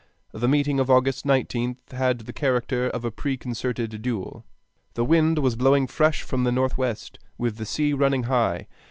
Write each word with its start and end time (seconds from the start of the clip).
The 0.31 0.47
meeting 0.47 0.79
of 0.79 0.89
August 0.89 1.27
19th 1.27 1.91
had 1.91 2.21
the 2.21 2.33
character 2.33 2.87
of 2.89 3.05
a 3.05 3.11
preconcerted 3.11 4.01
duel. 4.01 4.43
The 4.95 5.05
wind 5.05 5.37
was 5.37 5.55
blowing 5.55 5.85
fresh 5.85 6.23
from 6.23 6.43
the 6.43 6.51
northwest, 6.51 7.19
with 7.37 7.57
the 7.57 7.67
sea 7.67 7.93
running 7.93 8.23
high. 8.23 8.65